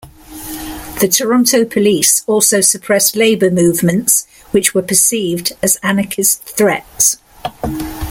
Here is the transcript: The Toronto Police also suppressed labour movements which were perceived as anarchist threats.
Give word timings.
The 0.99 1.07
Toronto 1.07 1.63
Police 1.63 2.23
also 2.25 2.59
suppressed 2.59 3.15
labour 3.15 3.51
movements 3.51 4.25
which 4.49 4.73
were 4.73 4.81
perceived 4.81 5.51
as 5.61 5.75
anarchist 5.83 6.41
threats. 6.41 7.17